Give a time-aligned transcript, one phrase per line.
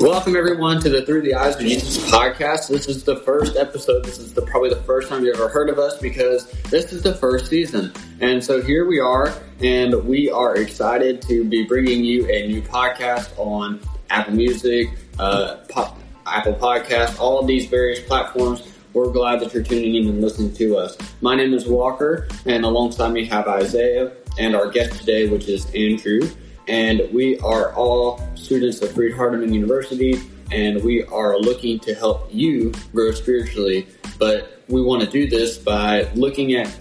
[0.00, 2.68] Welcome everyone to the Through the Eyes of Jesus podcast.
[2.68, 4.04] This is the first episode.
[4.04, 7.02] This is the, probably the first time you've ever heard of us because this is
[7.02, 7.92] the first season.
[8.20, 12.62] And so here we are, and we are excited to be bringing you a new
[12.62, 18.72] podcast on Apple Music, uh, Pop, Apple Podcast, all of these various platforms.
[18.92, 20.96] We're glad that you're tuning in and listening to us.
[21.22, 25.66] My name is Walker, and alongside me have Isaiah and our guest today, which is
[25.74, 26.20] Andrew
[26.68, 30.20] and we are all students of Freed Hardeman University,
[30.52, 33.86] and we are looking to help you grow spiritually.
[34.18, 36.78] But we want to do this by looking at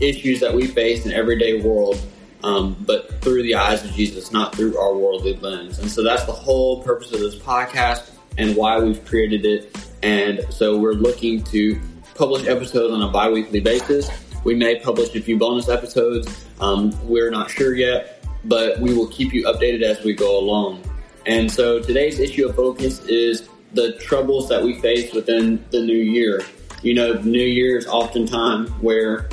[0.00, 2.00] issues that we face in everyday world,
[2.42, 5.78] um, but through the eyes of Jesus, not through our worldly lens.
[5.78, 9.76] And so that's the whole purpose of this podcast and why we've created it.
[10.02, 11.80] And so we're looking to
[12.14, 14.10] publish episodes on a bi-weekly basis.
[14.44, 16.46] We may publish a few bonus episodes.
[16.60, 20.82] Um, we're not sure yet, but we will keep you updated as we go along.
[21.26, 25.96] And so today's issue of focus is the troubles that we face within the new
[25.96, 26.42] year.
[26.82, 29.28] You know, New Year is often time where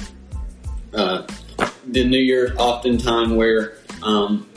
[0.93, 1.27] uh,
[1.85, 4.49] the New Year is often time where um,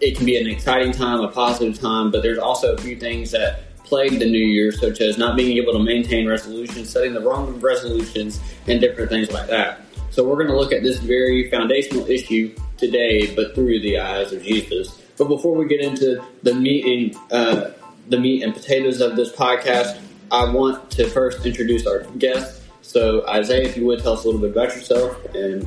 [0.00, 3.30] it can be an exciting time, a positive time, but there's also a few things
[3.32, 7.20] that plague the new year, such as not being able to maintain resolutions, setting the
[7.20, 9.80] wrong resolutions, and different things like that.
[10.18, 14.32] So we're going to look at this very foundational issue today, but through the eyes
[14.32, 15.00] of Jesus.
[15.16, 17.70] But before we get into the meat and uh,
[18.08, 20.00] the meat and potatoes of this podcast,
[20.32, 22.62] I want to first introduce our guest.
[22.82, 25.62] So, Isaiah, if you would tell us a little bit about yourself and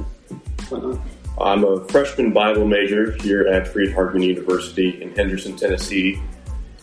[0.68, 1.00] whatnot.
[1.40, 6.22] I'm a freshman Bible major here at Freed Hardeman University in Henderson, Tennessee.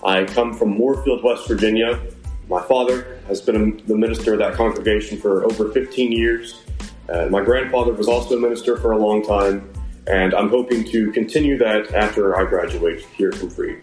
[0.03, 2.01] I come from Moorefield, West Virginia.
[2.49, 6.65] My father has been the minister of that congregation for over 15 years.
[7.09, 9.69] My grandfather was also a minister for a long time,
[10.07, 13.81] and I'm hoping to continue that after I graduate here from Freed.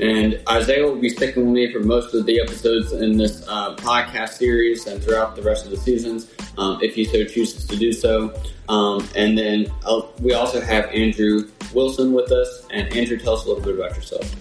[0.00, 3.76] And Isaiah will be sticking with me for most of the episodes in this uh,
[3.76, 7.76] podcast series and throughout the rest of the seasons, um, if he so chooses to
[7.76, 8.34] do so.
[8.68, 12.66] Um, and then uh, we also have Andrew Wilson with us.
[12.70, 14.34] And Andrew, tell us a little bit about yourself.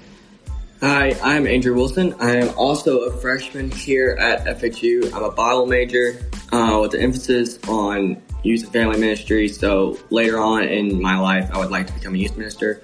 [0.83, 2.15] Hi, I'm Andrew Wilson.
[2.19, 5.13] I am also a freshman here at FHU.
[5.13, 6.19] I'm a Bible major
[6.51, 9.47] uh, with an emphasis on youth and family ministry.
[9.47, 12.81] So later on in my life, I would like to become a youth minister.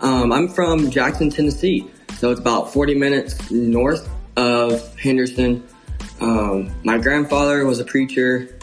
[0.00, 1.90] Um, I'm from Jackson, Tennessee.
[2.16, 5.68] So it's about 40 minutes north of Henderson.
[6.22, 8.58] Um, my grandfather was a preacher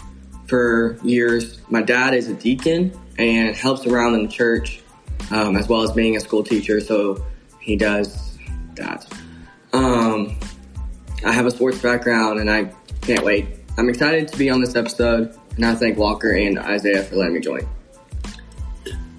[0.48, 1.62] for years.
[1.70, 4.82] My dad is a deacon and helps around in the church,
[5.30, 6.82] um, as well as being a school teacher.
[6.82, 7.24] So
[7.60, 8.31] he does
[8.76, 9.08] that.
[9.74, 10.38] Um,
[11.26, 12.72] I have a sports background and I
[13.02, 13.48] can't wait.
[13.78, 15.38] I'm excited to be on this episode.
[15.56, 17.68] And I thank Walker and Isaiah for letting me join.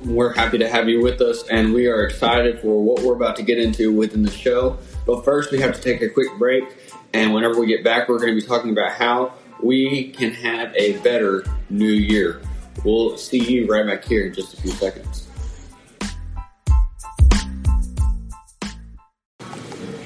[0.04, 3.36] We're happy to have you with us, and we are excited for what we're about
[3.36, 4.78] to get into within the show.
[5.06, 6.64] But first, we have to take a quick break,
[7.12, 10.74] and whenever we get back, we're going to be talking about how we can have
[10.74, 12.40] a better new year.
[12.84, 15.21] We'll see you right back here in just a few seconds.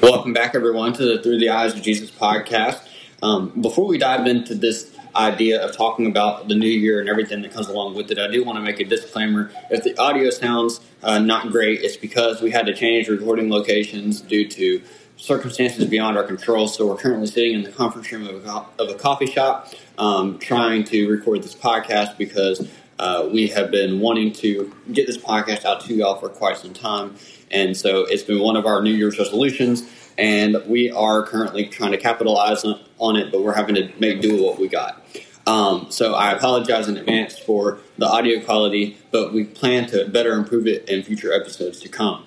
[0.06, 2.80] Welcome back, everyone, to the Through the Eyes of Jesus podcast.
[3.24, 7.42] Um, before we dive into this idea of talking about the new year and everything
[7.42, 9.50] that comes along with it, I do want to make a disclaimer.
[9.68, 14.20] If the audio sounds uh, not great, it's because we had to change recording locations
[14.20, 14.80] due to
[15.16, 16.68] circumstances beyond our control.
[16.68, 20.38] So we're currently sitting in the conference room of a, of a coffee shop um,
[20.38, 25.64] trying to record this podcast because uh, we have been wanting to get this podcast
[25.64, 27.16] out to y'all for quite some time.
[27.50, 29.88] And so it's been one of our New Year's resolutions
[30.18, 32.64] and we are currently trying to capitalize
[32.98, 35.02] on, it, but we're having to make do with what we got.
[35.46, 40.32] Um, so I apologize in advance for the audio quality, but we plan to better
[40.32, 42.24] improve it in future episodes to come.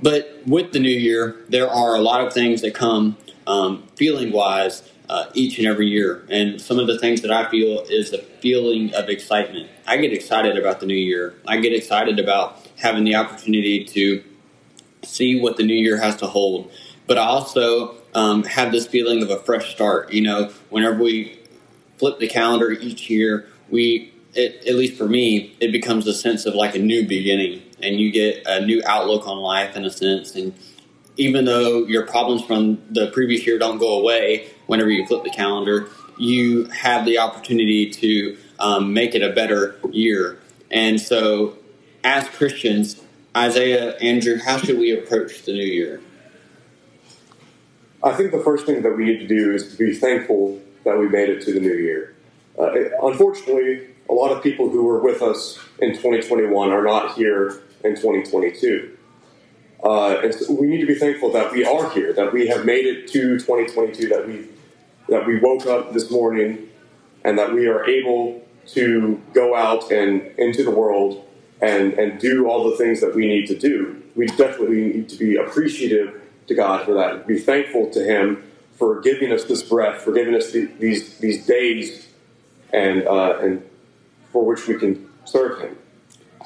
[0.00, 4.32] But with the new year, there are a lot of things that come um, feeling
[4.32, 6.26] wise uh, each and every year.
[6.30, 9.70] And some of the things that I feel is the feeling of excitement.
[9.86, 11.34] I get excited about the new year.
[11.46, 14.22] I get excited about having the opportunity to
[15.02, 16.70] see what the new year has to hold
[17.08, 20.12] but I also um, have this feeling of a fresh start.
[20.12, 21.40] You know, whenever we
[21.96, 26.44] flip the calendar each year, we, it, at least for me, it becomes a sense
[26.44, 29.90] of like a new beginning, and you get a new outlook on life in a
[29.90, 30.36] sense.
[30.36, 30.52] And
[31.16, 35.30] even though your problems from the previous year don't go away whenever you flip the
[35.30, 35.88] calendar,
[36.18, 40.38] you have the opportunity to um, make it a better year.
[40.70, 41.56] And so,
[42.04, 43.00] as Christians,
[43.34, 46.02] Isaiah, Andrew, how should we approach the new year?
[48.02, 50.98] I think the first thing that we need to do is to be thankful that
[50.98, 52.14] we made it to the new year.
[52.58, 52.70] Uh,
[53.02, 57.94] unfortunately, a lot of people who were with us in 2021 are not here in
[57.96, 58.96] 2022.
[59.82, 62.64] Uh, and so we need to be thankful that we are here, that we have
[62.64, 64.48] made it to 2022, that we
[65.08, 66.68] that we woke up this morning,
[67.24, 71.24] and that we are able to go out and into the world
[71.60, 74.02] and and do all the things that we need to do.
[74.16, 77.26] We definitely need to be appreciative to God for that.
[77.26, 78.42] Be thankful to Him
[78.72, 82.08] for giving us this breath, for giving us the, these these days,
[82.72, 83.62] and uh, and
[84.32, 85.78] for which we can serve Him.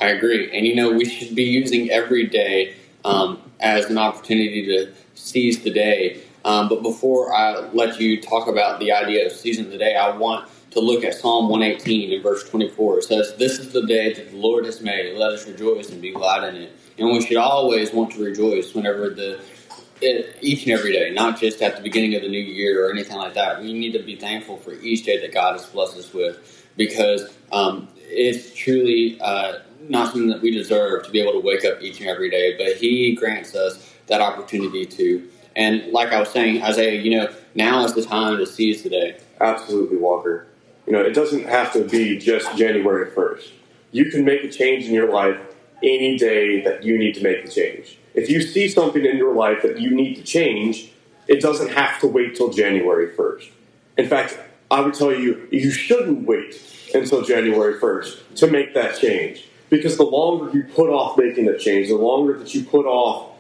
[0.01, 4.67] I agree, and you know we should be using every day um, as an opportunity
[4.67, 6.23] to seize the day.
[6.45, 10.17] Um, but before I let you talk about the idea of seizing the day, I
[10.17, 12.99] want to look at Psalm 118 in verse 24.
[12.99, 15.17] It says, This is the day that the Lord has made.
[15.17, 16.73] Let us rejoice and be glad in it.
[16.99, 19.41] And we should always want to rejoice whenever the
[20.03, 22.91] it, each and every day, not just at the beginning of the new year or
[22.91, 23.61] anything like that.
[23.61, 27.33] We need to be thankful for each day that God has blessed us with because
[27.53, 29.59] um, it's truly uh,
[29.89, 32.57] not something that we deserve to be able to wake up each and every day,
[32.57, 35.29] but He grants us that opportunity to.
[35.55, 38.91] And like I was saying, Isaiah, you know, now is the time to seize the
[38.91, 39.19] day.
[39.41, 40.47] Absolutely, Walker.
[40.87, 43.51] You know, it doesn't have to be just January 1st.
[43.93, 45.39] You can make a change in your life
[45.83, 47.99] any day that you need to make the change.
[48.15, 50.93] If you see something in your life that you need to change,
[51.29, 53.49] it doesn't have to wait till January 1st.
[53.97, 54.39] In fact,
[54.71, 56.61] I would tell you, you shouldn't wait
[56.95, 59.49] until January 1st to make that change.
[59.71, 63.31] Because the longer you put off making that change, the longer that you put off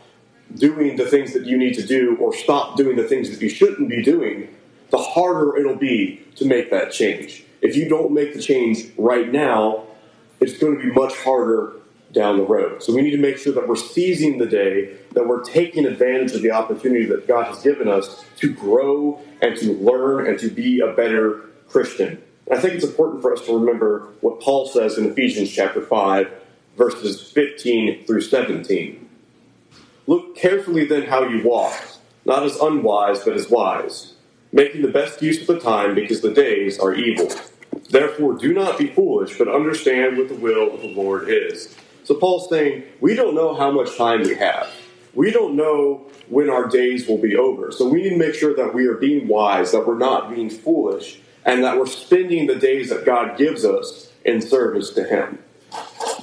[0.55, 3.51] doing the things that you need to do or stop doing the things that you
[3.51, 4.49] shouldn't be doing,
[4.91, 7.45] the harder it'll be to make that change.
[7.61, 9.85] If you don't make the change right now,
[10.41, 11.75] it's going to be much harder
[12.13, 12.83] down the road.
[12.83, 16.33] So we need to make sure that we're seizing the day, that we're taking advantage
[16.33, 20.51] of the opportunity that God has given us to grow and to learn and to
[20.51, 22.23] be a better Christian.
[22.51, 26.31] I think it's important for us to remember what Paul says in Ephesians chapter 5,
[26.77, 29.09] verses 15 through 17.
[30.07, 31.81] Look carefully then how you walk,
[32.25, 34.15] not as unwise, but as wise,
[34.53, 37.31] making the best use of the time because the days are evil.
[37.89, 41.75] Therefore, do not be foolish, but understand what the will of the Lord is.
[42.05, 44.69] So, Paul's saying, we don't know how much time we have.
[45.15, 47.71] We don't know when our days will be over.
[47.71, 50.51] So, we need to make sure that we are being wise, that we're not being
[50.51, 55.39] foolish, and that we're spending the days that God gives us in service to Him.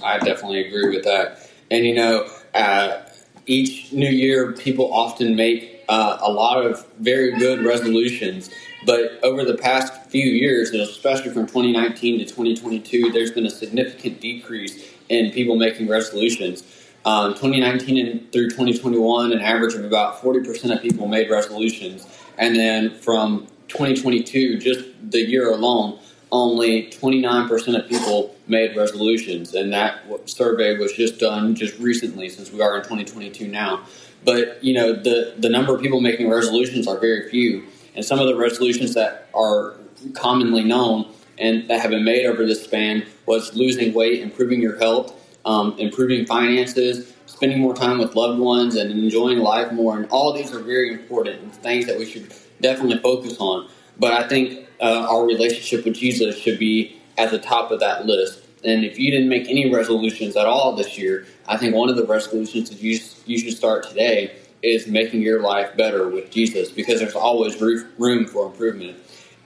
[0.03, 1.49] I definitely agree with that.
[1.71, 3.01] And you know, uh,
[3.45, 8.49] each new year, people often make uh, a lot of very good resolutions.
[8.85, 14.21] But over the past few years, especially from 2019 to 2022, there's been a significant
[14.21, 16.63] decrease in people making resolutions.
[17.05, 22.07] Um, 2019 and through 2021, an average of about 40% of people made resolutions.
[22.37, 25.99] And then from 2022, just the year alone,
[26.31, 29.55] only 29% of people made resolutions.
[29.55, 33.85] And that survey was just done just recently since we are in 2022 now.
[34.23, 37.65] But, you know, the, the number of people making resolutions are very few.
[37.95, 39.75] And some of the resolutions that are
[40.13, 44.77] commonly known and that have been made over this span was losing weight, improving your
[44.77, 45.13] health,
[45.45, 49.97] um, improving finances, spending more time with loved ones, and enjoying life more.
[49.97, 53.69] And all these are very important and things that we should definitely focus on.
[53.97, 58.05] But I think uh, our relationship with Jesus should be at the top of that
[58.05, 58.43] list.
[58.63, 61.95] And if you didn't make any resolutions at all this year, I think one of
[61.95, 66.69] the resolutions that you, you should start today is making your life better with Jesus
[66.69, 68.97] because there's always room for improvement.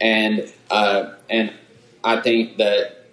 [0.01, 1.53] And uh, and
[2.03, 3.03] I think that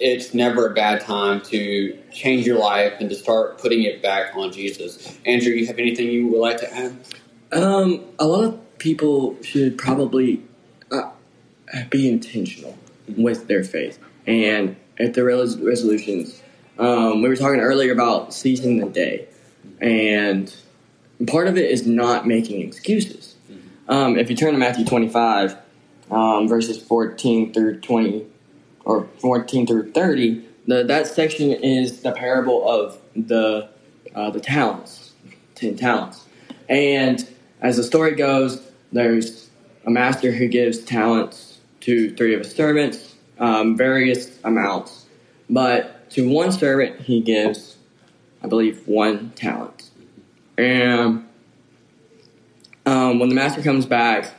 [0.00, 4.36] it's never a bad time to change your life and to start putting it back
[4.36, 5.18] on Jesus.
[5.26, 6.96] Andrew, you have anything you would like to add?
[7.52, 10.42] Um, a lot of people should probably
[10.92, 11.10] uh,
[11.90, 12.78] be intentional
[13.16, 16.42] with their faith and at their res- resolutions.
[16.78, 19.26] Um, we were talking earlier about seizing the day,
[19.80, 20.54] and
[21.26, 23.34] part of it is not making excuses.
[23.88, 25.56] Um, if you turn to Matthew 25,
[26.10, 28.26] um, verses 14 through 20,
[28.84, 33.68] or 14 through 30, the, that section is the parable of the
[34.14, 35.12] uh, the talents,
[35.54, 36.26] ten talents,
[36.68, 37.28] and
[37.60, 38.62] as the story goes,
[38.92, 39.48] there's
[39.86, 45.06] a master who gives talents to three of his servants, um, various amounts,
[45.48, 47.76] but to one servant he gives,
[48.42, 49.90] I believe, one talent,
[50.56, 51.26] and
[52.84, 54.34] um, when the master comes back,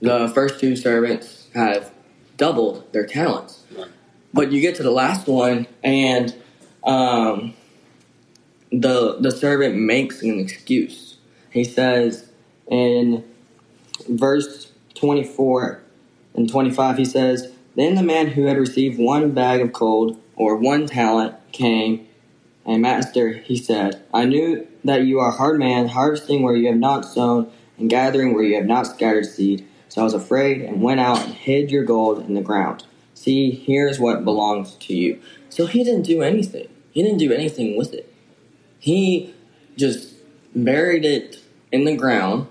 [0.00, 1.92] the first two servants have
[2.36, 3.64] doubled their talents.
[4.32, 6.34] But you get to the last one, and
[6.84, 7.54] um,
[8.72, 11.16] the the servant makes an excuse.
[11.50, 12.30] He says
[12.68, 13.24] in
[14.08, 15.82] verse twenty four
[16.34, 20.20] and twenty five, he says, "Then the man who had received one bag of gold
[20.36, 22.06] or one talent came
[22.66, 26.68] And Master, he said, I knew that you are a hard man, harvesting where you
[26.68, 29.66] have not sown, and gathering where you have not scattered seed.
[29.90, 32.84] So I was afraid and went out and hid your gold in the ground.
[33.14, 35.20] See, here's what belongs to you.
[35.50, 36.68] So he didn't do anything.
[36.92, 38.10] He didn't do anything with it.
[38.78, 39.34] He
[39.76, 40.14] just
[40.54, 41.40] buried it
[41.72, 42.46] in the ground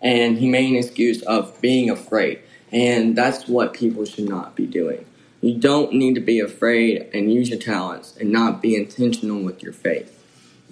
[0.00, 2.40] and he made an excuse of being afraid.
[2.72, 5.06] And that's what people should not be doing.
[5.40, 9.62] You don't need to be afraid and use your talents and not be intentional with
[9.62, 10.18] your faith.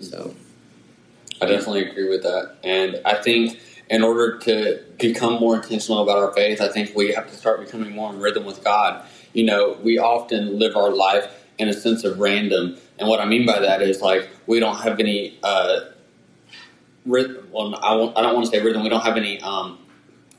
[0.00, 0.34] So,
[1.40, 2.56] I definitely agree with that.
[2.64, 3.58] And I think
[3.90, 7.60] in order to become more intentional about our faith, I think we have to start
[7.60, 9.04] becoming more in rhythm with God.
[9.32, 12.78] You know, we often live our life in a sense of random.
[12.98, 15.80] And what I mean by that is like we don't have any uh,
[17.04, 17.48] rhythm.
[17.50, 18.84] Well, I, I don't want to say rhythm.
[18.84, 19.78] We don't have any um,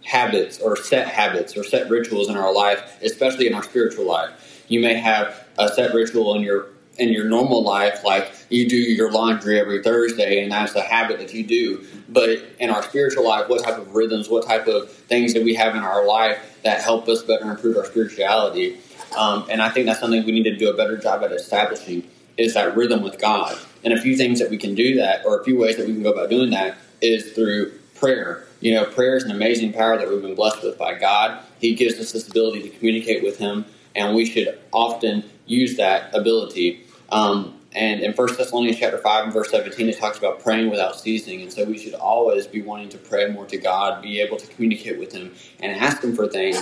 [0.05, 4.63] habits or set habits or set rituals in our life, especially in our spiritual life.
[4.70, 6.67] You may have a set ritual in your
[6.98, 11.19] in your normal life, like you do your laundry every Thursday, and that's the habit
[11.19, 11.86] that you do.
[12.10, 12.29] But
[12.60, 15.75] in our spiritual life, what type of rhythms, what type of things that we have
[15.75, 18.77] in our life that help us better improve our spirituality?
[19.17, 22.07] Um, and I think that's something we need to do a better job at establishing
[22.38, 23.57] is that rhythm with God.
[23.83, 25.93] And a few things that we can do that, or a few ways that we
[25.93, 28.45] can go about doing that, is through prayer.
[28.60, 31.43] You know, prayer is an amazing power that we've been blessed with by God.
[31.60, 36.13] He gives us this ability to communicate with Him, and we should often use that
[36.15, 36.86] ability.
[37.10, 41.00] Um, and in 1 Thessalonians chapter 5 and verse 17, it talks about praying without
[41.00, 41.41] ceasing.
[41.41, 44.48] And so we should always be wanting to pray more to God, be able to
[44.48, 46.60] communicate with Him, and ask Him for things.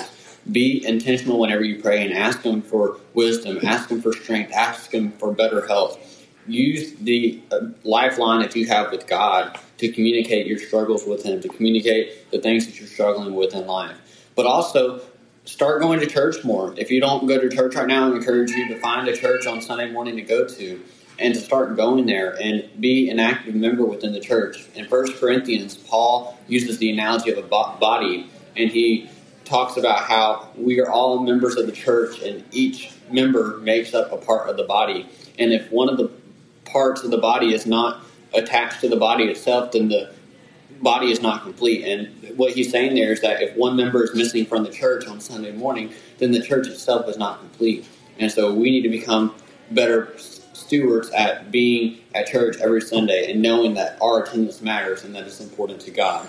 [0.51, 4.93] Be intentional whenever you pray and ask Him for wisdom, ask Him for strength, ask
[4.93, 6.25] Him for better health.
[6.47, 11.41] Use the uh, lifeline that you have with God to communicate your struggles with Him,
[11.41, 13.97] to communicate the things that you're struggling with in life.
[14.35, 15.01] But also,
[15.49, 16.73] start going to church more.
[16.77, 19.47] If you don't go to church right now, I encourage you to find a church
[19.47, 20.81] on Sunday morning to go to
[21.17, 24.67] and to start going there and be an active member within the church.
[24.75, 29.09] In First Corinthians, Paul uses the analogy of a body, and he
[29.43, 34.11] talks about how we are all members of the church, and each member makes up
[34.11, 35.09] a part of the body.
[35.39, 36.11] And if one of the
[36.65, 38.03] parts of the body is not
[38.33, 40.13] attached to the body itself, then the
[40.81, 41.85] body is not complete.
[41.85, 45.07] And what he's saying there is that if one member is missing from the church
[45.07, 47.87] on Sunday morning, then the church itself is not complete.
[48.17, 49.33] And so we need to become
[49.71, 55.15] better stewards at being at church every Sunday and knowing that our attendance matters and
[55.15, 56.27] that it's important to God.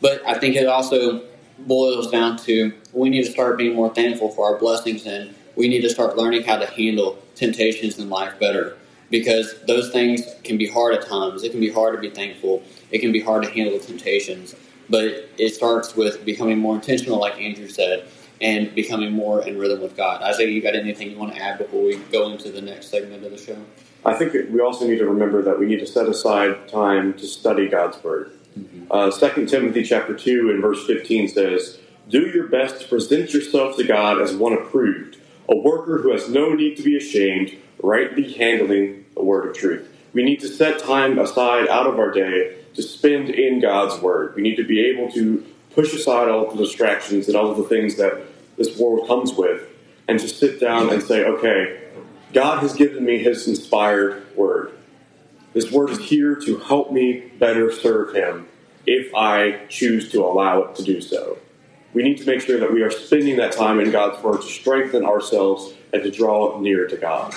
[0.00, 1.22] But I think it also
[1.58, 5.68] boils down to we need to start being more thankful for our blessings and we
[5.68, 8.76] need to start learning how to handle temptations in life better
[9.10, 11.44] because those things can be hard at times.
[11.44, 12.62] It can be hard to be thankful.
[12.92, 14.54] It can be hard to handle the temptations.
[14.88, 18.08] But it starts with becoming more intentional, like Andrew said,
[18.40, 20.20] and becoming more in rhythm with God.
[20.22, 23.24] Isaiah, you got anything you want to add before we go into the next segment
[23.24, 23.56] of the show?
[24.04, 27.26] I think we also need to remember that we need to set aside time to
[27.26, 28.32] study God's Word.
[28.58, 28.86] Mm-hmm.
[28.90, 33.76] Uh, 2 Timothy chapter 2 and verse 15 says, Do your best to present yourself
[33.76, 35.18] to God as one approved,
[35.48, 39.88] a worker who has no need to be ashamed, rightly handling the word of truth.
[40.12, 44.34] We need to set time aside out of our day to spend in God's Word.
[44.34, 47.64] We need to be able to push aside all the distractions and all of the
[47.64, 48.22] things that
[48.56, 49.68] this world comes with
[50.08, 51.88] and just sit down and say, okay,
[52.32, 54.72] God has given me His inspired Word.
[55.52, 58.48] This Word is here to help me better serve Him
[58.86, 61.38] if I choose to allow it to do so.
[61.94, 64.46] We need to make sure that we are spending that time in God's Word to
[64.46, 67.34] strengthen ourselves and to draw near to God.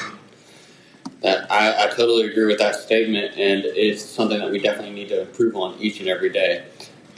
[1.56, 5.22] I, I totally agree with that statement, and it's something that we definitely need to
[5.22, 6.66] improve on each and every day.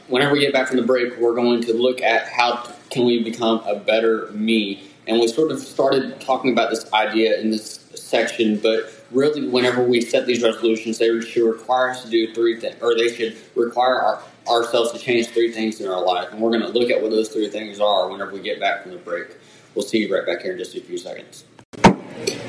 [0.09, 3.23] Whenever we get back from the break, we're going to look at how can we
[3.23, 7.89] become a better me, and we sort of started talking about this idea in this
[7.95, 12.59] section, but really, whenever we set these resolutions, they should require us to do three
[12.59, 16.39] things, or they should require our, ourselves to change three things in our life, and
[16.39, 18.91] we're going to look at what those three things are whenever we get back from
[18.91, 19.35] the break.
[19.73, 21.43] We'll see you right back here in just a few seconds.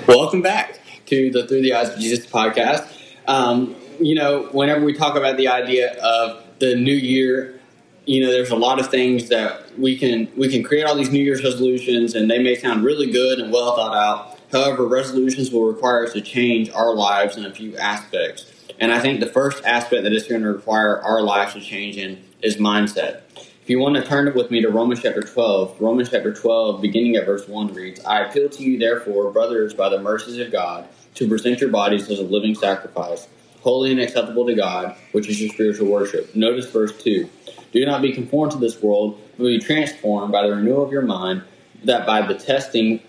[0.06, 2.86] Welcome back to the Through the Eyes of Jesus podcast.
[3.26, 7.60] Um, you know, whenever we talk about the idea of the new year,
[8.04, 11.10] you know, there's a lot of things that we can we can create all these
[11.10, 14.38] New Year's resolutions, and they may sound really good and well thought out.
[14.50, 18.50] However, resolutions will require us to change our lives in a few aspects.
[18.80, 21.96] And I think the first aspect that is going to require our lives to change
[21.96, 23.22] in is mindset.
[23.68, 26.80] If you want to turn it with me to Romans chapter 12, Romans chapter 12,
[26.80, 30.50] beginning at verse 1 reads, I appeal to you, therefore, brothers, by the mercies of
[30.50, 33.26] God, to present your bodies as a living sacrifice,
[33.60, 36.34] holy and acceptable to God, which is your spiritual worship.
[36.36, 37.28] Notice verse 2.
[37.72, 41.02] Do not be conformed to this world, but be transformed by the renewal of your
[41.02, 41.42] mind,
[41.82, 43.00] that by the testing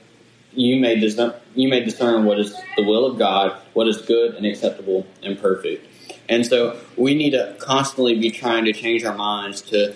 [0.53, 4.33] you may discern, you may discern what is the will of God, what is good
[4.33, 5.85] and acceptable and perfect.
[6.27, 9.93] And so we need to constantly be trying to change our minds to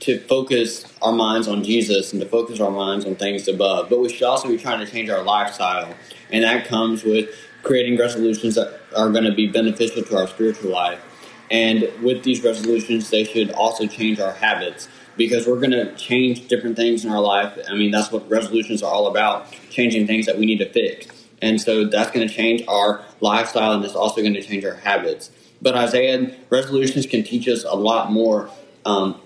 [0.00, 3.90] to focus our minds on Jesus and to focus our minds on things above.
[3.90, 5.94] But we should also be trying to change our lifestyle,
[6.32, 7.28] and that comes with
[7.62, 11.00] creating resolutions that are going to be beneficial to our spiritual life.
[11.50, 16.48] And with these resolutions, they should also change our habits because we're going to change
[16.48, 17.58] different things in our life.
[17.68, 21.06] I mean, that's what resolutions are all about changing things that we need to fix.
[21.42, 24.74] And so that's going to change our lifestyle and it's also going to change our
[24.74, 25.30] habits.
[25.62, 28.50] But Isaiah, resolutions can teach us a lot more
[28.86, 29.20] um,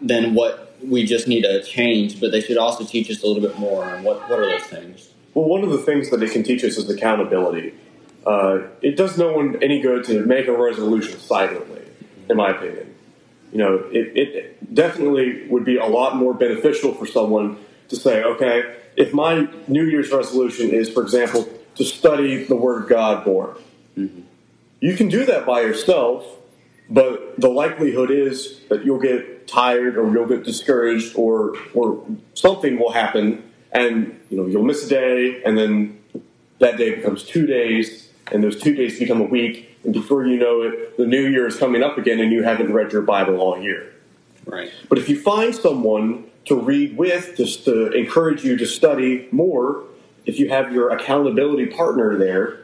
[0.00, 3.42] than what we just need to change, but they should also teach us a little
[3.42, 3.84] bit more.
[3.84, 5.10] And what, what are those things?
[5.38, 7.72] Well, one of the things that it can teach us is accountability.
[8.26, 11.82] Uh, it does no one any good to make a resolution silently,
[12.28, 12.92] in my opinion.
[13.52, 17.56] You know, it, it definitely would be a lot more beneficial for someone
[17.88, 22.82] to say, okay, if my New Year's resolution is, for example, to study the Word
[22.82, 23.56] of God more,
[23.96, 24.22] mm-hmm.
[24.80, 26.26] you can do that by yourself,
[26.90, 32.04] but the likelihood is that you'll get tired or you'll get discouraged or or
[32.34, 35.98] something will happen and you know you'll miss a day and then
[36.58, 40.36] that day becomes two days and those two days become a week and before you
[40.36, 43.40] know it the new year is coming up again and you haven't read your bible
[43.40, 43.92] all year.
[44.46, 44.70] Right.
[44.88, 49.84] But if you find someone to read with just to encourage you to study more
[50.24, 52.60] if you have your accountability partner there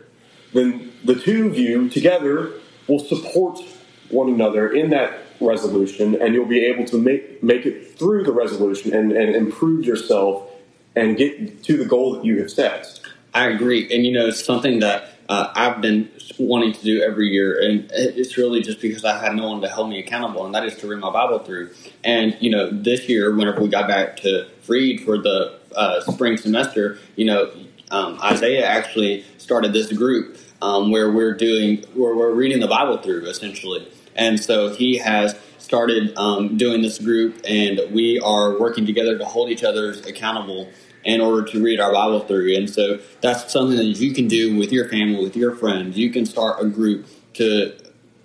[0.52, 2.52] then the two of you together
[2.88, 3.60] will support
[4.08, 8.32] one another in that resolution and you'll be able to make make it through the
[8.32, 10.48] resolution and, and improve yourself
[10.96, 13.00] and get to the goal that you have set.
[13.32, 17.28] I agree, and you know, it's something that uh, I've been wanting to do every
[17.28, 20.54] year, and it's really just because I had no one to hold me accountable, and
[20.54, 21.70] that is to read my Bible through.
[22.02, 26.36] And you know, this year, whenever we got back to Freed for the uh, spring
[26.36, 27.50] semester, you know,
[27.90, 32.98] um, Isaiah actually started this group um, where we're doing where we're reading the Bible
[32.98, 38.84] through essentially, and so he has started um, doing this group, and we are working
[38.84, 40.68] together to hold each other accountable
[41.04, 42.54] in order to read our Bible through.
[42.56, 45.96] And so that's something that you can do with your family, with your friends.
[45.98, 47.74] You can start a group to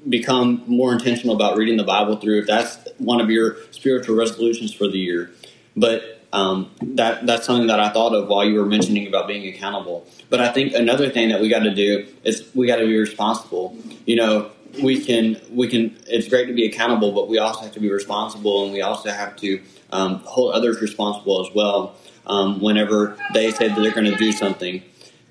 [0.07, 4.73] become more intentional about reading the Bible through if that's one of your spiritual resolutions
[4.73, 5.31] for the year.
[5.75, 9.53] But um, that that's something that I thought of while you were mentioning about being
[9.53, 10.07] accountable.
[10.29, 12.97] But I think another thing that we got to do is we got to be
[12.97, 13.75] responsible.
[14.05, 15.97] You know, we can we can.
[16.07, 19.09] It's great to be accountable, but we also have to be responsible, and we also
[19.09, 19.59] have to
[19.91, 21.95] um, hold others responsible as well
[22.29, 24.83] um, whenever they say that they're going to do something.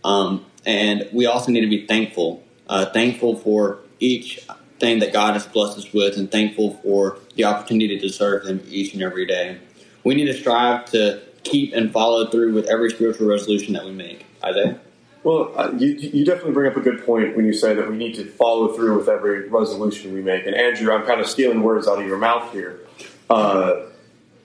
[0.05, 4.41] Um, and we also need to be thankful, uh, thankful for each
[4.79, 8.63] thing that God has blessed us with, and thankful for the opportunity to serve Him
[8.69, 9.59] each and every day.
[10.05, 13.93] We need to strive to keep and follow through with every spiritual resolution that we
[13.93, 14.27] make.
[14.45, 14.81] Isaiah.
[15.25, 17.97] Well, uh, you, you definitely bring up a good point when you say that we
[17.97, 20.47] need to follow through with every resolution we make.
[20.47, 22.81] And Andrew, I'm kind of stealing words out of your mouth here.
[23.29, 23.87] Uh,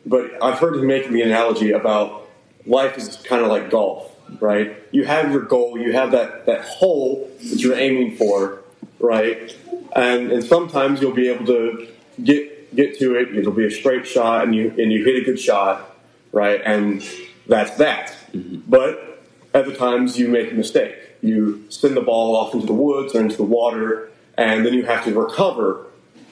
[0.05, 2.22] but I've heard you making the analogy about
[2.65, 4.77] life is kind of like golf, right?
[4.91, 8.61] You have your goal, you have that, that hole that you're aiming for,
[8.99, 9.55] right?
[9.95, 11.87] And, and sometimes you'll be able to
[12.23, 15.25] get, get to it, it'll be a straight shot, and you, and you hit a
[15.25, 15.95] good shot,
[16.31, 16.61] right?
[16.63, 17.03] And
[17.47, 18.15] that's that.
[18.33, 18.61] Mm-hmm.
[18.67, 19.23] But
[19.53, 20.95] other times you make a mistake.
[21.21, 24.85] You send the ball off into the woods or into the water, and then you
[24.85, 25.85] have to recover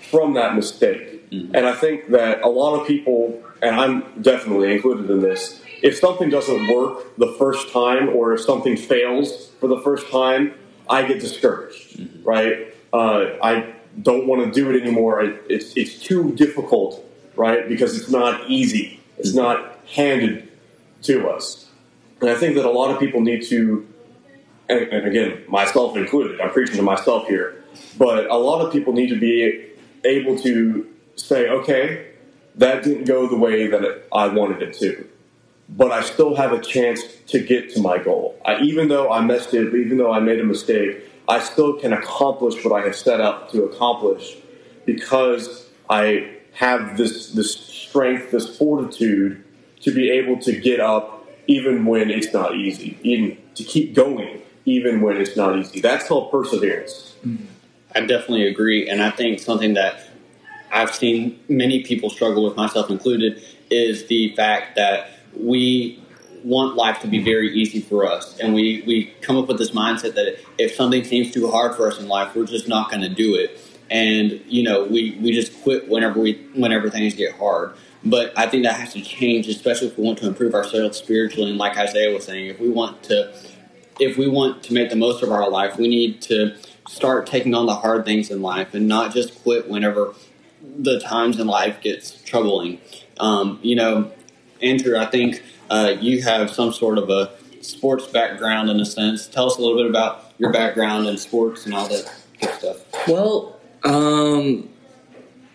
[0.09, 1.29] from that mistake.
[1.29, 1.55] Mm-hmm.
[1.55, 5.97] And I think that a lot of people, and I'm definitely included in this, if
[5.97, 10.53] something doesn't work the first time or if something fails for the first time,
[10.89, 12.23] I get discouraged, mm-hmm.
[12.23, 12.75] right?
[12.93, 15.21] Uh, I don't want to do it anymore.
[15.49, 17.67] It's, it's too difficult, right?
[17.67, 18.99] Because it's not easy.
[19.17, 19.39] It's mm-hmm.
[19.39, 20.51] not handed
[21.03, 21.67] to us.
[22.19, 23.87] And I think that a lot of people need to,
[24.69, 27.63] and, and again, myself included, I'm preaching to myself here,
[27.97, 29.69] but a lot of people need to be
[30.03, 32.11] able to say, okay,
[32.55, 35.07] that didn't go the way that I wanted it to
[35.71, 38.39] but I still have a chance to get to my goal.
[38.45, 41.93] I, even though I messed it, even though I made a mistake, I still can
[41.93, 44.37] accomplish what I have set out to accomplish
[44.85, 49.43] because I have this this strength, this fortitude
[49.81, 54.41] to be able to get up even when it's not easy, even to keep going
[54.65, 55.81] even when it's not easy.
[55.81, 57.15] That's called perseverance.
[57.25, 57.45] Mm-hmm.
[57.95, 60.07] I definitely agree, and I think something that
[60.71, 66.01] I've seen many people struggle with, myself included, is the fact that we
[66.43, 68.39] want life to be very easy for us.
[68.39, 71.87] And we, we come up with this mindset that if something seems too hard for
[71.87, 73.59] us in life, we're just not going to do it.
[73.89, 77.75] And, you know, we, we just quit whenever we, whenever things get hard.
[78.03, 81.49] But I think that has to change, especially if we want to improve ourselves spiritually.
[81.49, 83.35] And like Isaiah was saying, if we want to,
[83.99, 86.55] if we want to make the most of our life, we need to
[86.87, 90.15] start taking on the hard things in life and not just quit whenever
[90.79, 92.79] the times in life gets troubling.
[93.19, 94.11] Um, you know,
[94.61, 99.27] Andrew, I think uh, you have some sort of a sports background in a sense.
[99.27, 103.07] Tell us a little bit about your background in sports and all that good stuff.
[103.07, 104.69] Well, um,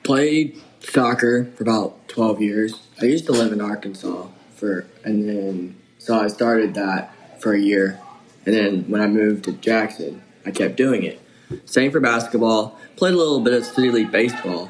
[0.02, 2.80] played soccer for about 12 years.
[3.00, 7.60] I used to live in Arkansas for, and then, so I started that for a
[7.60, 8.00] year.
[8.46, 11.20] And then when I moved to Jackson, I kept doing it.
[11.64, 12.78] Same for basketball.
[12.96, 14.68] Played a little bit of city league baseball.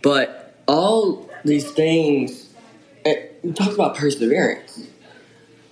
[0.00, 2.41] But all these things,
[3.04, 4.86] it, we talk about perseverance.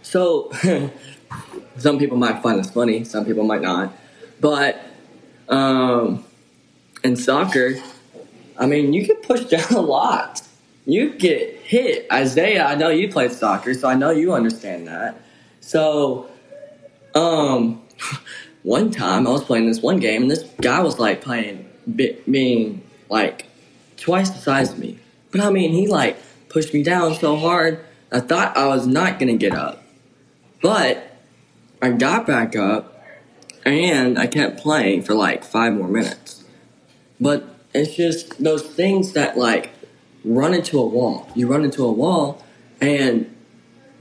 [0.02, 0.50] So,
[1.78, 3.92] some people might find this funny, some people might not.
[4.40, 4.80] But
[5.48, 6.24] um,
[7.04, 7.74] in soccer,
[8.58, 10.42] I mean, you get pushed down a lot.
[10.86, 12.06] You get hit.
[12.10, 15.20] Isaiah, I know you played soccer, so I know you understand that.
[15.60, 16.30] So,
[17.14, 17.82] um,
[18.62, 22.82] one time I was playing this one game, and this guy was like playing, being
[23.08, 23.46] like
[23.96, 24.98] twice the size of me.
[25.30, 26.16] But I mean, he like
[26.50, 29.82] pushed me down so hard, I thought I was not gonna get up.
[30.60, 31.16] But
[31.80, 33.02] I got back up,
[33.64, 36.44] and I kept playing for like five more minutes.
[37.18, 39.70] But it's just those things that like
[40.24, 41.28] run into a wall.
[41.34, 42.44] You run into a wall,
[42.80, 43.34] and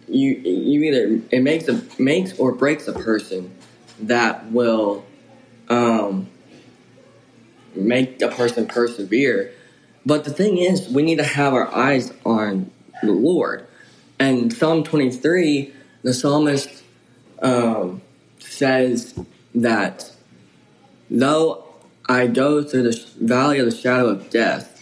[0.08, 3.56] you you either it makes a makes or breaks a person
[4.02, 5.06] that will
[5.70, 6.30] um,
[7.76, 9.54] make a person persevere.
[10.06, 13.68] But the thing is, we need to have our eyes on the Lord.
[14.18, 16.84] And Psalm 23, the psalmist
[17.42, 18.02] um,
[18.40, 19.18] says
[19.56, 20.12] that
[21.10, 21.66] though
[22.08, 24.76] I go through the valley of the shadow of death,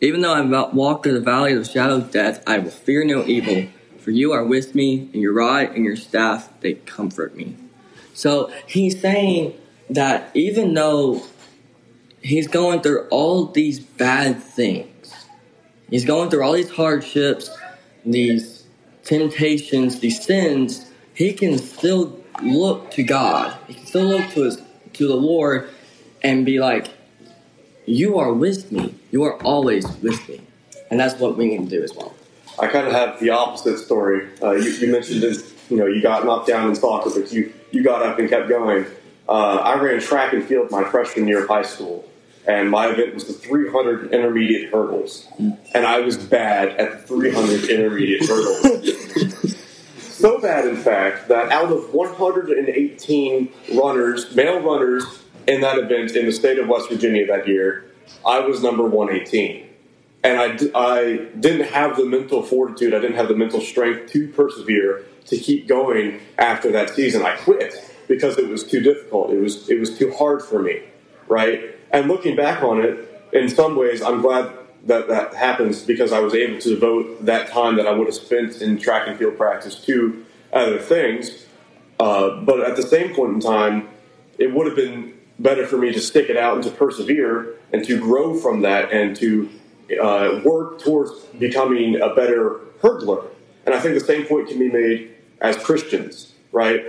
[0.00, 0.40] even though I
[0.72, 3.68] walk through the valley of the shadow of death, I will fear no evil,
[3.98, 7.56] for you are with me, and your rod and your staff, they comfort me.
[8.14, 9.54] So he's saying
[9.90, 11.22] that even though
[12.22, 15.14] he's going through all these bad things,
[15.88, 17.50] he's going through all these hardships,
[18.04, 18.64] these
[19.04, 23.56] temptations, these sins, he can still look to God.
[23.66, 24.62] He can still look to his
[24.94, 25.68] to the Lord
[26.22, 26.90] and be like,
[27.86, 28.94] You are with me.
[29.10, 30.40] You are always with me.
[30.90, 32.14] And that's what we need to do as well.
[32.58, 34.28] I kind of have the opposite story.
[34.42, 37.52] Uh, you, you, mentioned this, you know, you got knocked down in soccer, but you,
[37.70, 38.84] you got up and kept going.
[39.28, 42.04] Uh, I ran track and field my freshman year of high school,
[42.46, 45.28] and my event was the 300 intermediate hurdles.
[45.38, 49.56] And I was bad at the 300 intermediate hurdles.
[49.98, 55.04] so bad, in fact, that out of 118 runners, male runners
[55.46, 57.84] in that event in the state of West Virginia that year,
[58.26, 59.70] I was number 118
[60.22, 64.28] and I, I didn't have the mental fortitude, I didn't have the mental strength to
[64.28, 67.22] persevere to keep going after that season.
[67.22, 67.74] I quit
[68.08, 69.30] because it was too difficult.
[69.30, 70.82] It was it was too hard for me,
[71.28, 71.76] right?
[71.92, 74.52] And looking back on it, in some ways, I'm glad
[74.86, 78.14] that that happens because I was able to devote that time that I would have
[78.14, 81.46] spent in track and field practice to other things.
[81.98, 83.88] Uh, but at the same point in time,
[84.38, 87.84] it would have been better for me to stick it out and to persevere and
[87.84, 89.50] to grow from that and to
[90.02, 93.26] uh, work towards becoming a better hurdler.
[93.66, 96.84] And I think the same point can be made as Christians, right?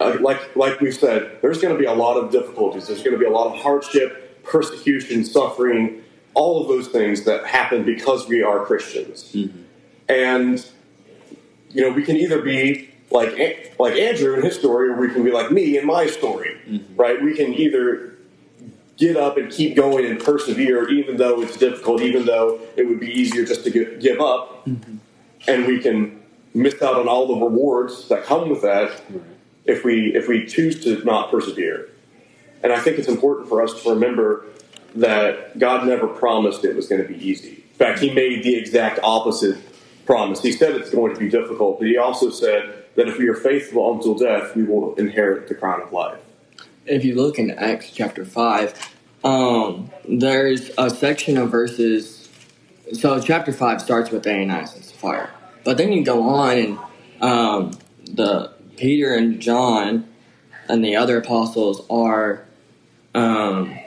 [0.00, 2.88] Uh, like like we've said, there's going to be a lot of difficulties.
[2.88, 6.02] There's going to be a lot of hardship, persecution, suffering,
[6.34, 9.32] all of those things that happen because we are Christians.
[9.32, 9.62] Mm-hmm.
[10.08, 10.66] And
[11.70, 15.22] you know, we can either be like like Andrew in his story, or we can
[15.24, 16.96] be like me in my story, mm-hmm.
[16.96, 17.22] right?
[17.22, 18.16] We can either
[18.96, 23.00] get up and keep going and persevere, even though it's difficult, even though it would
[23.00, 24.96] be easier just to give, give up, mm-hmm.
[25.48, 26.22] and we can
[26.54, 29.02] miss out on all the rewards that come with that
[29.64, 31.88] if we if we choose to not persevere.
[32.62, 34.46] And I think it's important for us to remember
[34.94, 37.64] that God never promised it was going to be easy.
[37.72, 39.58] In fact, He made the exact opposite
[40.06, 40.40] promise.
[40.42, 43.34] He said it's going to be difficult, but He also said that if we are
[43.34, 46.18] faithful until death, we will inherit the crown of life
[46.86, 52.28] if you look in Acts chapter 5, um, there's a section of verses.
[52.92, 55.30] So, chapter 5 starts with Ananias and Sapphira.
[55.64, 56.78] But then you go on, and
[57.22, 60.08] um, the Peter and John
[60.68, 62.44] and the other apostles are
[63.14, 63.78] um,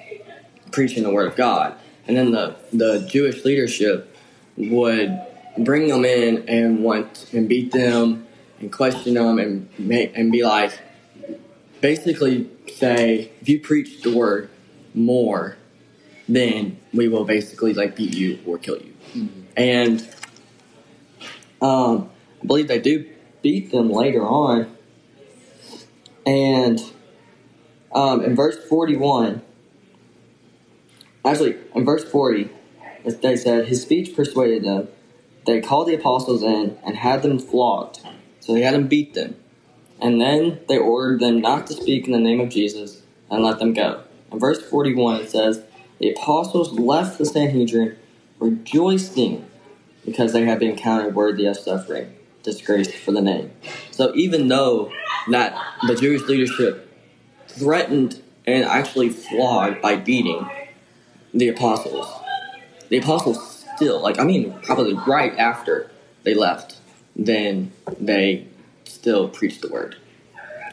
[0.72, 1.76] preaching the word of God.
[2.08, 4.16] And then the, the Jewish leadership
[4.56, 5.22] would
[5.58, 8.26] bring them in and want and beat them
[8.60, 10.80] and question them and make, and be like,
[11.82, 14.50] basically say, if you preach the word
[14.94, 15.58] more,
[16.30, 18.94] then we will basically like beat you or kill you.
[19.14, 19.42] Mm-hmm.
[19.56, 20.16] And
[21.62, 22.10] um,
[22.42, 23.10] I believe they do
[23.42, 24.77] beat them later on.
[26.28, 26.82] And
[27.94, 29.42] um, in verse 41,
[31.24, 32.50] actually, in verse 40,
[33.22, 34.90] they said, His speech persuaded them.
[35.46, 38.02] They called the apostles in and had them flogged.
[38.42, 39.38] So they had them beat them.
[40.02, 43.60] And then they ordered them not to speak in the name of Jesus and let
[43.60, 44.04] them go.
[44.30, 45.64] In verse 41, it says,
[46.00, 47.96] The apostles left the Sanhedrin
[48.38, 49.50] rejoicing
[50.06, 52.14] because they had been counted worthy of suffering,
[52.44, 53.52] disgrace for the name.
[53.92, 54.92] So even though
[55.32, 56.92] that the Jewish leadership
[57.48, 60.50] threatened and actually flogged by beating
[61.34, 62.08] the apostles,
[62.90, 65.92] the apostles still, like, I mean, probably right after
[66.24, 66.78] they left,
[67.16, 68.48] then they
[68.86, 69.96] still preached the word.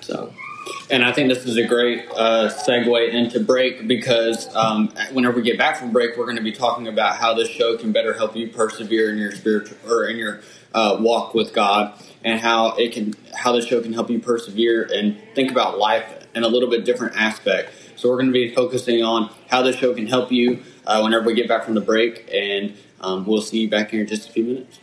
[0.01, 0.33] So.
[0.91, 5.43] And I think this is a great uh, segue into break because um, whenever we
[5.43, 8.15] get back from break, we're going to be talking about how this show can better
[8.15, 10.41] help you persevere in your spiritual or in your
[10.75, 14.89] uh, walk with God, and how it can how the show can help you persevere
[14.93, 17.73] and think about life in a little bit different aspect.
[17.97, 21.27] So we're going to be focusing on how the show can help you uh, whenever
[21.27, 24.29] we get back from the break, and um, we'll see you back here in just
[24.29, 24.81] a few minutes.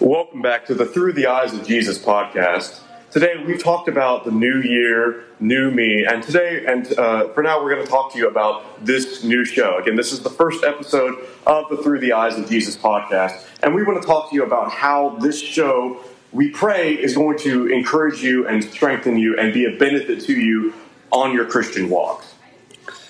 [0.00, 2.81] Welcome back to the Through the Eyes of Jesus podcast.
[3.12, 7.62] Today we've talked about the new year, new me, and today and uh, for now
[7.62, 9.76] we're going to talk to you about this new show.
[9.76, 13.74] Again, this is the first episode of the Through the Eyes of Jesus podcast, and
[13.74, 17.66] we want to talk to you about how this show we pray is going to
[17.66, 20.72] encourage you and strengthen you and be a benefit to you
[21.10, 22.24] on your Christian walk.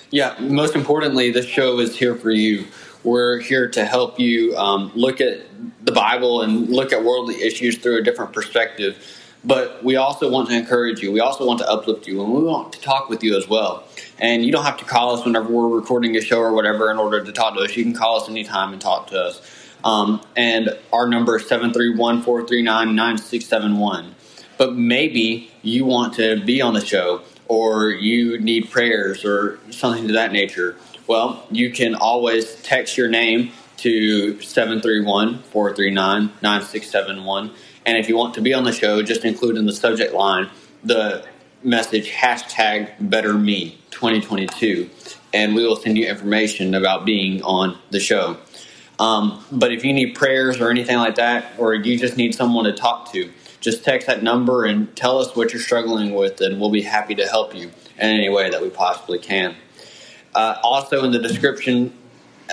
[0.09, 2.67] Yeah, most importantly, this show is here for you.
[3.05, 5.43] We're here to help you um, look at
[5.85, 10.49] the Bible and look at worldly issues through a different perspective but we also want
[10.49, 11.11] to encourage you.
[11.11, 13.83] We also want to uplift you, and we want to talk with you as well.
[14.19, 16.97] And you don't have to call us whenever we're recording a show or whatever in
[16.97, 17.75] order to talk to us.
[17.75, 19.41] You can call us anytime and talk to us.
[19.83, 24.15] Um, and our number is 731 439 9671.
[24.57, 30.07] But maybe you want to be on the show or you need prayers or something
[30.07, 30.77] to that nature.
[31.07, 37.51] Well, you can always text your name to 731 439 9671
[37.85, 40.49] and if you want to be on the show, just include in the subject line
[40.83, 41.25] the
[41.63, 44.89] message hashtag better me 2022
[45.33, 48.37] and we will send you information about being on the show.
[48.99, 52.65] Um, but if you need prayers or anything like that or you just need someone
[52.65, 56.59] to talk to just text that number and tell us what you're struggling with and
[56.59, 57.67] we'll be happy to help you
[57.97, 59.55] in any way that we possibly can.
[60.35, 61.93] Uh, also in the description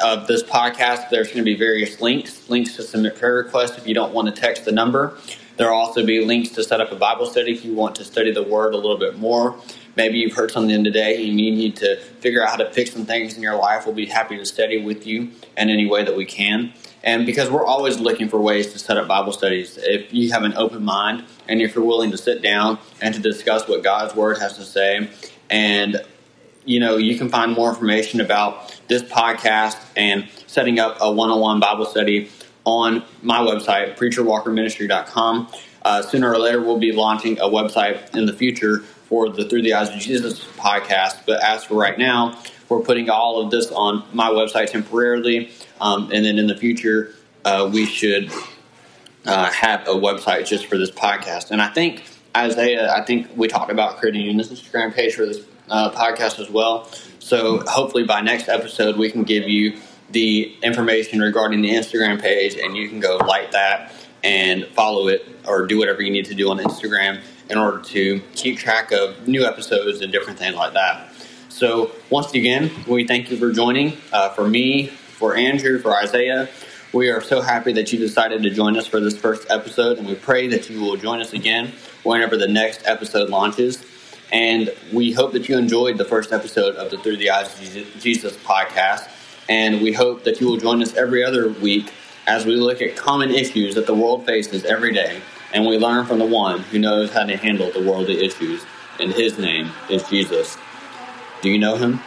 [0.03, 3.87] of this podcast, there's going to be various links, links to submit prayer requests if
[3.87, 5.19] you don't want to text the number.
[5.57, 8.05] There will also be links to set up a Bible study if you want to
[8.05, 9.57] study the Word a little bit more.
[9.97, 13.05] Maybe you've heard something today and you need to figure out how to fix some
[13.05, 13.85] things in your life.
[13.85, 16.73] We'll be happy to study with you in any way that we can.
[17.03, 20.45] And because we're always looking for ways to set up Bible studies, if you have
[20.45, 24.15] an open mind and if you're willing to sit down and to discuss what God's
[24.15, 25.11] Word has to say
[25.51, 26.01] and
[26.65, 31.61] you know, you can find more information about this podcast and setting up a one-on-one
[31.61, 32.31] Bible study
[32.65, 35.49] on my website, preacherwalkerministry.com.
[35.83, 39.63] Uh, sooner or later, we'll be launching a website in the future for the Through
[39.63, 41.25] the Eyes of Jesus podcast.
[41.27, 46.11] But as for right now, we're putting all of this on my website temporarily, um,
[46.13, 48.31] and then in the future, uh, we should
[49.27, 51.51] uh, have a website just for this podcast.
[51.51, 52.05] And I think
[52.37, 56.51] Isaiah, I think we talked about creating an Instagram page for this uh, podcast as
[56.51, 56.89] well.
[57.19, 59.79] So hopefully by next episode we can give you
[60.11, 65.27] the information regarding the Instagram page, and you can go like that and follow it
[65.47, 69.27] or do whatever you need to do on Instagram in order to keep track of
[69.27, 71.13] new episodes and different things like that.
[71.49, 73.97] So once again, we thank you for joining.
[74.13, 76.49] Uh, for me, for Andrew, for Isaiah.
[76.93, 80.09] We are so happy that you decided to join us for this first episode, and
[80.09, 83.85] we pray that you will join us again whenever the next episode launches.
[84.33, 88.01] And we hope that you enjoyed the first episode of the Through the Eyes of
[88.01, 89.09] Jesus podcast.
[89.49, 91.93] And we hope that you will join us every other week
[92.27, 95.21] as we look at common issues that the world faces every day.
[95.53, 98.65] And we learn from the one who knows how to handle the worldly issues.
[99.01, 100.57] And his name is Jesus.
[101.43, 102.01] Do you know him?